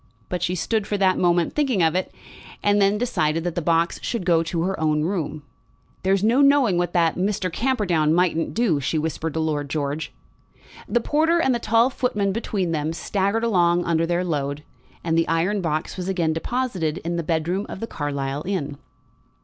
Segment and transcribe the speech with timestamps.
[0.29, 2.11] But she stood for that moment thinking of it,
[2.63, 5.43] and then decided that the box should go to her own room.
[6.01, 7.53] "There's no knowing what that Mr.
[7.53, 10.11] Camperdown mightn't do," she whispered to Lord George.
[10.89, 14.63] The porter and the tall footman, between them, staggered along under their load,
[15.03, 18.79] and the iron box was again deposited in the bedroom of the Carlisle inn.